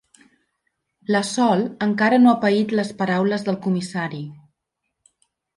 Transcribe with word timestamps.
La 1.15 1.21
Sol 1.31 1.61
encara 1.87 2.19
no 2.23 2.31
ha 2.33 2.39
paït 2.45 2.73
les 2.79 2.91
paraules 3.03 3.47
del 3.51 3.63
comissari. 3.67 4.27